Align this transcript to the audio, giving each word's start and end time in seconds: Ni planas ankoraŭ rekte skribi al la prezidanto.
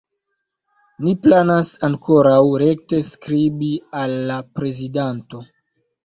Ni 1.07 1.11
planas 1.25 1.67
ankoraŭ 1.87 2.39
rekte 2.61 3.01
skribi 3.09 3.69
al 3.99 4.15
la 4.31 4.39
prezidanto. 4.55 5.43